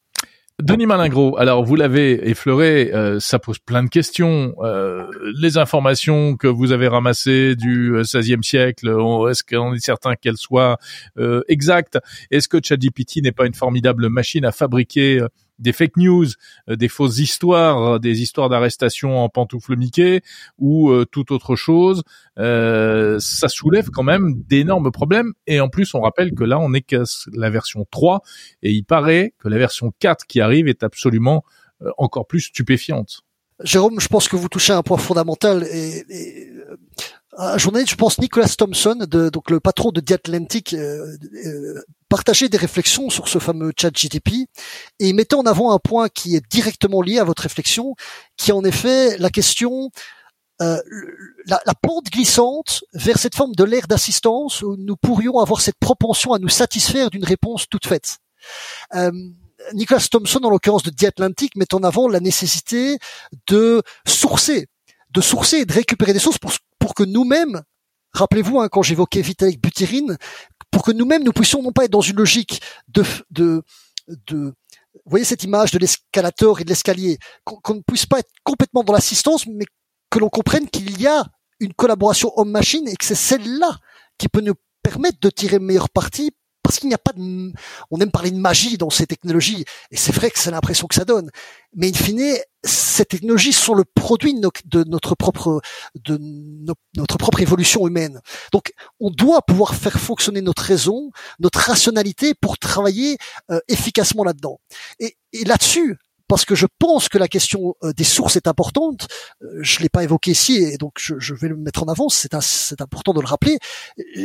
Denis 0.61 0.85
Malingro, 0.85 1.37
alors 1.37 1.65
vous 1.65 1.75
l'avez 1.75 2.29
effleuré, 2.29 2.91
euh, 2.93 3.19
ça 3.19 3.39
pose 3.39 3.59
plein 3.59 3.83
de 3.83 3.89
questions. 3.89 4.55
Euh, 4.61 5.05
les 5.37 5.57
informations 5.57 6.37
que 6.37 6.47
vous 6.47 6.71
avez 6.71 6.87
ramassées 6.87 7.57
du 7.57 7.93
XVIe 7.93 8.41
siècle, 8.41 8.87
est-ce 9.29 9.43
qu'on 9.43 9.73
est 9.73 9.83
certain 9.83 10.15
qu'elles 10.15 10.37
soient 10.37 10.77
exactes? 11.49 11.99
Est-ce 12.31 12.47
que 12.47 12.57
ChatGPT 12.63 13.21
n'est 13.21 13.33
pas 13.33 13.45
une 13.45 13.53
formidable 13.53 14.07
machine 14.07 14.45
à 14.45 14.53
fabriquer 14.53 15.21
des 15.59 15.73
fake 15.73 15.97
news, 15.97 16.27
euh, 16.69 16.75
des 16.75 16.87
fausses 16.87 17.19
histoires, 17.19 17.83
euh, 17.83 17.99
des 17.99 18.21
histoires 18.21 18.49
d'arrestation 18.49 19.19
en 19.19 19.29
pantoufle 19.29 19.75
Mickey 19.75 20.21
ou 20.57 20.89
euh, 20.89 21.05
toute 21.05 21.31
autre 21.31 21.55
chose, 21.55 22.03
ça 22.37 23.47
soulève 23.47 23.89
quand 23.89 24.03
même 24.03 24.41
d'énormes 24.43 24.91
problèmes. 24.91 25.33
Et 25.47 25.59
en 25.59 25.69
plus, 25.69 25.93
on 25.93 26.01
rappelle 26.01 26.33
que 26.33 26.43
là, 26.43 26.59
on 26.59 26.73
est 26.73 26.81
que 26.81 27.03
la 27.33 27.49
version 27.49 27.85
3 27.91 28.21
et 28.63 28.71
il 28.71 28.83
paraît 28.83 29.33
que 29.39 29.47
la 29.47 29.57
version 29.57 29.93
4 29.99 30.25
qui 30.25 30.41
arrive 30.41 30.67
est 30.67 30.83
absolument 30.83 31.43
encore 31.97 32.27
plus 32.27 32.41
stupéfiante. 32.41 33.21
Jérôme, 33.63 34.01
je 34.01 34.07
pense 34.09 34.27
que 34.27 34.35
vous 34.35 34.49
touchez 34.49 34.73
un 34.73 34.83
point 34.83 34.97
fondamental 34.97 35.63
et, 35.63 36.03
et 36.09 36.51
un 37.37 37.57
journaliste, 37.57 37.91
je 37.91 37.95
pense 37.95 38.19
Nicolas 38.19 38.47
Thompson, 38.47 38.95
de, 38.95 39.29
donc 39.29 39.49
le 39.49 39.59
patron 39.59 39.91
de 39.91 39.99
The 39.99 40.13
Atlantic, 40.13 40.73
euh, 40.73 41.17
euh, 41.45 41.81
partageait 42.15 42.47
des 42.47 42.57
réflexions 42.57 43.09
sur 43.09 43.27
ce 43.27 43.39
fameux 43.39 43.73
chat 43.77 43.91
GTP 43.93 44.47
et 44.99 45.11
mettait 45.11 45.35
en 45.35 45.45
avant 45.45 45.73
un 45.73 45.79
point 45.79 46.07
qui 46.07 46.37
est 46.37 46.43
directement 46.49 47.01
lié 47.01 47.19
à 47.19 47.25
votre 47.25 47.43
réflexion, 47.43 47.93
qui 48.37 48.51
est 48.51 48.53
en 48.53 48.63
effet 48.63 49.17
la 49.17 49.29
question 49.29 49.91
euh, 50.61 50.77
la, 51.45 51.59
la, 51.65 51.73
pente 51.73 52.05
glissante 52.05 52.85
vers 52.93 53.17
cette 53.17 53.35
forme 53.35 53.53
de 53.53 53.65
l'ère 53.65 53.87
d'assistance 53.87 54.61
où 54.61 54.77
nous 54.77 54.95
pourrions 54.95 55.39
avoir 55.39 55.59
cette 55.59 55.77
propension 55.77 56.31
à 56.31 56.39
nous 56.39 56.47
satisfaire 56.47 57.09
d'une 57.09 57.25
réponse 57.25 57.65
toute 57.69 57.85
faite. 57.85 58.19
Euh, 58.93 59.11
Nicolas 59.73 60.07
Thompson, 60.09 60.39
en 60.41 60.49
l'occurrence 60.49 60.83
de 60.83 60.91
The 60.91 61.03
Atlantic, 61.03 61.57
met 61.57 61.73
en 61.73 61.83
avant 61.83 62.07
la 62.07 62.21
nécessité 62.21 62.97
de 63.47 63.83
sourcer, 64.07 64.67
de 65.11 65.19
sourcer 65.19 65.57
et 65.57 65.65
de 65.65 65.73
récupérer 65.73 66.13
des 66.13 66.19
sources 66.19 66.39
pour 66.39 66.53
pour 66.79 66.93
que 66.93 67.03
nous-mêmes, 67.03 67.61
rappelez-vous 68.15 68.59
hein, 68.59 68.69
quand 68.69 68.81
j'évoquais 68.81 69.21
Vitalik 69.21 69.61
Buterin, 69.61 70.15
pour 70.71 70.83
que 70.83 70.91
nous-mêmes 70.91 71.23
nous 71.23 71.31
puissions 71.31 71.61
non 71.61 71.71
pas 71.71 71.85
être 71.85 71.91
dans 71.91 72.01
une 72.01 72.17
logique 72.17 72.61
de, 72.87 73.03
de, 73.31 73.63
de 74.27 74.53
vous 74.93 75.09
voyez 75.09 75.25
cette 75.25 75.43
image 75.43 75.71
de 75.71 75.79
l'escalator 75.79 76.59
et 76.59 76.63
de 76.63 76.69
l'escalier, 76.69 77.17
qu'on 77.43 77.75
ne 77.75 77.81
puisse 77.81 78.05
pas 78.05 78.19
être 78.19 78.31
complètement 78.43 78.83
dans 78.83 78.93
l'assistance, 78.93 79.45
mais 79.45 79.65
que 80.09 80.19
l'on 80.19 80.29
comprenne 80.29 80.69
qu'il 80.69 80.99
y 81.01 81.07
a 81.07 81.25
une 81.59 81.73
collaboration 81.73 82.31
homme-machine 82.37 82.87
et 82.87 82.95
que 82.95 83.05
c'est 83.05 83.15
celle-là 83.15 83.77
qui 84.17 84.29
peut 84.29 84.41
nous 84.41 84.55
permettre 84.81 85.19
de 85.19 85.29
tirer 85.29 85.59
meilleur 85.59 85.89
parti 85.89 86.31
parce 86.65 86.79
qu'il 86.79 86.89
n'y 86.89 86.95
a 86.95 86.97
pas 86.97 87.13
de, 87.13 87.51
on 87.91 87.99
aime 87.99 88.09
parler 88.09 88.31
de 88.31 88.37
magie 88.37 88.75
dans 88.77 88.89
ces 88.89 89.05
technologies, 89.05 89.65
et 89.91 89.97
c'est 89.97 90.11
vrai 90.11 90.31
que 90.31 90.39
c'est 90.39 90.49
l'impression 90.49 90.87
que 90.87 90.95
ça 90.95 91.05
donne. 91.05 91.29
Mais 91.75 91.89
in 91.89 91.93
fine, 91.93 92.37
ces 92.63 93.05
technologies 93.05 93.53
sont 93.53 93.75
le 93.75 93.83
produit 93.83 94.33
de 94.33 94.83
notre 94.85 95.13
propre, 95.13 95.61
de 95.93 96.19
notre 96.97 97.17
propre 97.19 97.41
évolution 97.41 97.87
humaine. 97.87 98.19
Donc, 98.51 98.73
on 98.99 99.11
doit 99.11 99.43
pouvoir 99.43 99.75
faire 99.75 99.99
fonctionner 99.99 100.41
notre 100.41 100.63
raison, 100.63 101.11
notre 101.39 101.59
rationalité 101.59 102.33
pour 102.33 102.57
travailler 102.57 103.19
euh, 103.51 103.59
efficacement 103.67 104.23
là-dedans. 104.23 104.59
Et, 104.99 105.15
là-dessus, 105.45 105.97
parce 106.27 106.45
que 106.45 106.55
je 106.55 106.65
pense 106.79 107.09
que 107.09 107.17
la 107.17 107.27
question 107.27 107.75
euh, 107.83 107.93
des 107.93 108.03
sources 108.03 108.35
est 108.35 108.47
importante. 108.47 109.07
Euh, 109.41 109.59
je 109.61 109.79
l'ai 109.79 109.89
pas 109.89 110.03
évoqué 110.03 110.31
ici 110.31 110.55
et 110.55 110.77
donc 110.77 110.93
je, 110.97 111.33
vais 111.33 111.47
le 111.47 111.55
mettre 111.55 111.83
en 111.83 111.87
avant. 111.87 112.09
C'est 112.09 112.33
important 112.81 113.13
de 113.13 113.21
le 113.21 113.27
rappeler. 113.27 113.57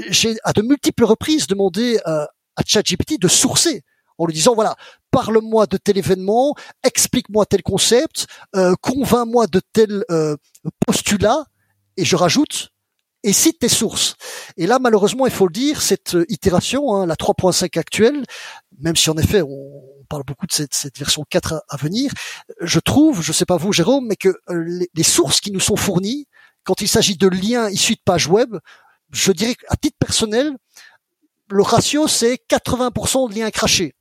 J'ai 0.08 0.36
à 0.44 0.52
de 0.52 0.62
multiples 0.62 1.04
reprises 1.04 1.46
demandé 1.46 2.00
euh, 2.06 2.24
à 2.56 2.62
ChatGPT 2.64 3.20
de 3.20 3.28
sourcer 3.28 3.82
en 4.18 4.26
lui 4.26 4.34
disant 4.34 4.54
voilà 4.54 4.76
parle-moi 5.10 5.66
de 5.66 5.76
tel 5.76 5.98
événement, 5.98 6.54
explique-moi 6.84 7.46
tel 7.46 7.62
concept, 7.62 8.26
convainc-moi 8.80 9.46
de 9.48 9.60
tel 9.72 10.04
postulat 10.86 11.46
et 11.96 12.04
je 12.04 12.16
rajoute 12.16 12.68
et 13.24 13.32
cite 13.32 13.58
tes 13.58 13.68
sources. 13.68 14.14
Et 14.56 14.66
là, 14.66 14.78
malheureusement, 14.78 15.26
il 15.26 15.32
faut 15.32 15.46
le 15.46 15.52
dire, 15.52 15.82
cette 15.82 16.16
itération, 16.28 16.94
hein, 16.94 17.06
la 17.06 17.16
3.5 17.16 17.78
actuelle, 17.78 18.24
même 18.78 18.94
si 18.94 19.10
en 19.10 19.16
effet 19.16 19.42
on, 19.42 19.82
parle 20.10 20.24
beaucoup 20.24 20.46
de 20.46 20.52
cette, 20.52 20.74
cette 20.74 20.98
version 20.98 21.24
4 21.30 21.62
à, 21.68 21.76
venir, 21.76 22.12
je 22.60 22.80
trouve, 22.80 23.22
je 23.22 23.32
sais 23.32 23.46
pas 23.46 23.56
vous 23.56 23.72
Jérôme, 23.72 24.06
mais 24.06 24.16
que 24.16 24.28
euh, 24.50 24.86
les, 24.92 25.02
sources 25.02 25.40
qui 25.40 25.52
nous 25.52 25.60
sont 25.60 25.76
fournies, 25.76 26.26
quand 26.64 26.82
il 26.82 26.88
s'agit 26.88 27.16
de 27.16 27.28
liens 27.28 27.70
issus 27.70 27.94
de 27.94 28.02
pages 28.04 28.26
web, 28.26 28.56
je 29.12 29.32
dirais 29.32 29.54
qu'à 29.54 29.76
titre 29.76 29.96
personnel, 29.98 30.56
le 31.48 31.62
ratio 31.62 32.08
c'est 32.08 32.40
80% 32.50 33.30
de 33.30 33.34
liens 33.36 33.50
crachés. 33.50 33.94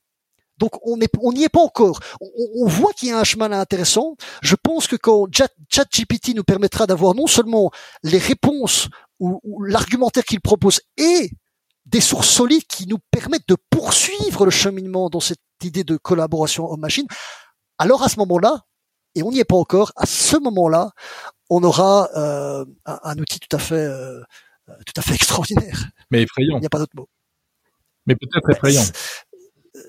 Donc 0.57 0.71
on 0.85 0.97
n'y 0.97 1.07
on 1.21 1.31
est 1.31 1.47
pas 1.47 1.61
encore. 1.61 1.99
On, 2.19 2.67
voit 2.67 2.91
qu'il 2.91 3.09
y 3.09 3.11
a 3.11 3.19
un 3.19 3.23
chemin 3.23 3.51
intéressant. 3.51 4.15
Je 4.41 4.55
pense 4.55 4.87
que 4.87 4.97
quand 4.97 5.25
ChatGPT 5.69 6.35
nous 6.35 6.43
permettra 6.43 6.85
d'avoir 6.85 7.15
non 7.15 7.27
seulement 7.27 7.71
les 8.03 8.17
réponses 8.17 8.89
ou 9.19 9.63
l'argumentaire 9.63 10.25
qu'il 10.25 10.41
propose 10.41 10.81
et 10.97 11.31
des 11.89 12.01
sources 12.01 12.29
solides 12.29 12.67
qui 12.67 12.87
nous 12.87 12.99
permettent 13.11 13.47
de 13.47 13.57
poursuivre 13.69 14.45
le 14.45 14.51
cheminement 14.51 15.09
dans 15.09 15.19
cette 15.19 15.39
idée 15.63 15.83
de 15.83 15.97
collaboration 15.97 16.71
homme-machine, 16.71 17.07
alors 17.77 18.03
à 18.03 18.09
ce 18.09 18.19
moment-là, 18.19 18.65
et 19.15 19.23
on 19.23 19.31
n'y 19.31 19.39
est 19.39 19.45
pas 19.45 19.55
encore, 19.55 19.91
à 19.95 20.05
ce 20.05 20.37
moment-là, 20.37 20.91
on 21.49 21.63
aura 21.63 22.09
euh, 22.15 22.65
un, 22.85 23.17
outil 23.17 23.39
tout 23.39 23.55
à 23.55 23.59
fait, 23.59 23.75
euh, 23.75 24.21
tout 24.85 24.93
à 24.97 25.01
fait 25.01 25.13
extraordinaire. 25.15 25.89
Mais 26.11 26.21
effrayant. 26.23 26.57
Il 26.57 26.61
n'y 26.61 26.65
a 26.67 26.69
pas 26.69 26.77
d'autre 26.77 26.95
mot. 26.95 27.09
Mais 28.05 28.15
peut-être 28.15 28.49
effrayant. 28.51 28.83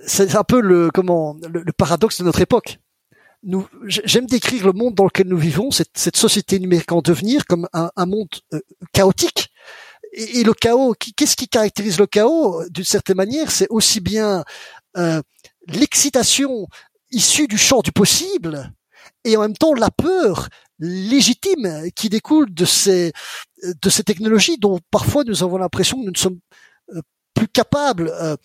C'est 0.07 0.37
un 0.37 0.45
peu 0.45 0.61
le 0.61 0.91
comment 0.93 1.37
le, 1.49 1.73
paradoxe 1.73 2.19
de 2.21 2.25
notre 2.25 2.41
époque. 2.41 2.79
Nous, 3.43 3.67
j'aime 3.85 4.27
décrire 4.27 4.67
le 4.67 4.73
monde 4.73 4.95
dans 4.95 5.05
lequel 5.05 5.27
nous 5.27 5.39
vivons, 5.39 5.71
cette, 5.71 5.97
cette 5.97 6.17
société 6.17 6.59
numérique 6.59 6.93
en 6.93 7.01
devenir, 7.01 7.47
comme 7.47 7.69
un, 7.73 7.91
un 7.97 8.07
monde 8.07 8.29
euh, 8.53 8.61
chaotique. 8.93 9.50
Et, 10.13 10.43
le 10.43 10.55
chaos, 10.55 10.95
qu'est-ce 11.17 11.37
qui 11.37 11.49
caractérise 11.49 11.99
le 11.99 12.07
chaos 12.07 12.65
D'une 12.71 12.85
certaine 12.85 13.17
manière, 13.17 13.51
c'est 13.51 13.69
aussi 13.71 14.01
bien 14.01 14.45
euh, 14.97 15.23
l'excitation 15.69 16.67
issue 17.11 17.47
du 17.47 17.59
champ 17.59 17.81
du 17.81 17.93
possible 17.93 18.73
et 19.25 19.37
en 19.37 19.43
même 19.43 19.57
temps 19.57 19.75
la 19.75 19.91
peur 19.91 20.49
légitime 20.79 21.91
qui 21.95 22.09
découle 22.09 22.53
de 22.53 22.65
ces 22.65 23.13
de 23.63 23.91
ces 23.91 24.03
technologies 24.03 24.59
dont 24.59 24.79
parfois 24.91 25.25
nous 25.25 25.43
avons 25.43 25.59
l'impression 25.59 25.99
que 25.99 26.05
nous 26.07 26.13
ne 26.13 26.17
sommes 26.17 26.39
euh, 26.95 27.03
plus 27.35 27.49
capables 27.49 28.11
euh, 28.21 28.37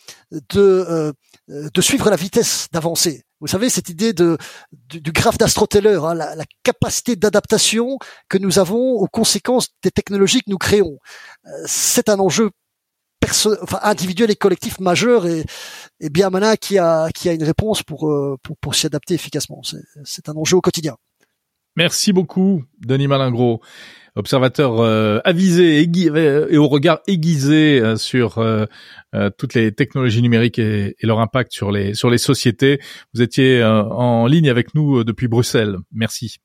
de 0.50 1.14
de 1.48 1.82
suivre 1.82 2.10
la 2.10 2.16
vitesse 2.16 2.68
d'avancée. 2.72 3.25
Vous 3.42 3.48
savez 3.48 3.70
cette 3.70 3.90
idée 3.90 4.14
de 4.14 4.38
du, 4.72 5.12
graphe 5.12 5.38
d'Astroteller, 5.38 6.00
hein, 6.02 6.14
la, 6.14 6.36
la, 6.36 6.46
capacité 6.64 7.16
d'adaptation 7.16 7.98
que 8.30 8.38
nous 8.38 8.60
avons 8.60 8.94
aux 8.94 9.08
conséquences 9.08 9.70
des 9.84 9.92
technologies 9.92 10.40
que 10.40 10.50
nous 10.50 10.58
créons. 10.58 10.98
C'est 11.66 12.10
un 12.10 12.20
enjeu 12.20 12.52
enfin, 13.26 13.80
individuel 13.82 14.32
et 14.32 14.36
collectif 14.36 14.80
majeur 14.80 15.26
et, 15.26 15.44
et 16.00 16.10
bien 16.10 16.30
maintenant 16.30 16.56
qui 16.60 16.78
a 16.78 17.10
qui 17.14 17.30
a 17.30 17.34
une 17.34 17.44
réponse 17.44 17.84
pour 17.84 18.10
euh, 18.10 18.38
pour, 18.44 18.58
pour 18.58 18.76
s'y 18.76 18.86
adapter 18.86 19.14
efficacement. 19.14 19.62
C'est 20.04 20.30
un 20.30 20.36
enjeu 20.36 20.58
au 20.58 20.62
quotidien. 20.62 20.96
Merci 21.76 22.14
beaucoup, 22.14 22.64
Denis 22.80 23.08
Malingro, 23.08 23.62
observateur 24.16 24.80
euh, 24.80 25.20
avisé 25.26 25.82
et, 25.82 26.58
au 26.58 26.68
regard 26.68 27.00
aiguisé 27.06 27.82
euh, 27.82 27.98
sur 27.98 28.38
euh, 28.38 28.66
toutes 29.38 29.54
les 29.54 29.74
technologies 29.74 30.22
numériques 30.22 30.60
et, 30.60 30.96
leur 31.04 31.20
impact 31.20 31.52
sur 31.52 31.72
les 31.72 31.94
sur 31.94 32.10
les 32.10 32.18
sociétés. 32.18 32.80
Vous 33.14 33.22
étiez 33.22 33.64
en 33.64 34.26
ligne 34.28 34.50
avec 34.50 34.74
nous 34.74 35.04
depuis 35.04 35.28
Bruxelles. 35.28 35.78
Merci. 35.92 36.38